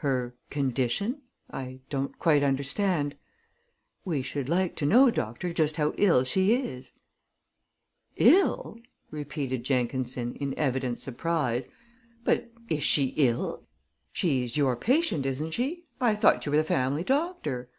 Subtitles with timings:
[0.00, 1.22] "Her condition?
[1.50, 3.16] I don't quite understand."
[4.04, 6.92] "We should like to know, doctor, just how ill she is."
[8.16, 8.78] "Ill!"
[9.10, 11.66] repeated Jenkinson, in evident surprise.
[12.24, 13.64] "But is she ill?"
[14.12, 15.84] "She's your patient, isn't she?
[15.98, 17.70] I thought you were the family doctor."